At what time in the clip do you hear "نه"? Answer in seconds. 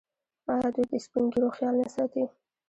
1.83-1.87